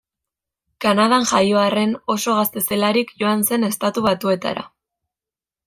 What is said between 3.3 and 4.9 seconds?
zen Estatu Batuetara.